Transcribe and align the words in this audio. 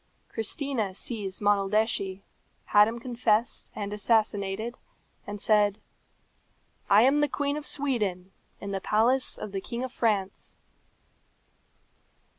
Christina 0.29 0.95
seized 0.95 1.41
Monaldeschi, 1.43 2.23
had 2.65 2.87
him 2.87 2.97
confessed 2.99 3.69
and 3.75 3.93
assassinated, 3.93 4.79
and 5.27 5.39
said, 5.39 5.79
"I 6.89 7.03
am 7.03 7.21
the 7.21 7.27
Queen 7.29 7.55
of 7.55 7.67
Sweden, 7.67 8.31
in 8.59 8.71
the 8.71 8.81
palace 8.81 9.37
of 9.37 9.51
the 9.51 9.61
King 9.61 9.83
of 9.83 9.91
France." 9.91 10.55